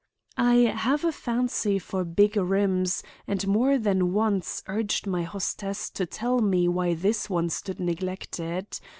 [0.39, 6.07] I have a fancy for big rooms and more than once urged my hostess to
[6.07, 8.79] tell me why this one stood neglected.